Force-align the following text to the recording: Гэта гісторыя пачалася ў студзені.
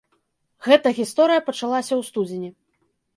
Гэта 0.67 0.93
гісторыя 0.99 1.43
пачалася 1.49 1.93
ў 1.99 2.07
студзені. 2.09 2.49